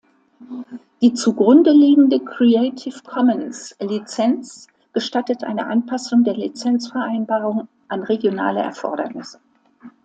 Die 1.03 1.13
zugrundeliegende 1.13 2.21
Creative 2.21 3.03
Commons 3.03 3.75
Lizenz 3.79 4.67
gestattet 4.93 5.43
eine 5.43 5.67
Anpassung 5.67 6.23
der 6.23 6.33
Lizenzvereinbarung 6.35 7.67
an 7.87 8.01
regionale 8.01 8.61
Erfordernisse. 8.61 9.39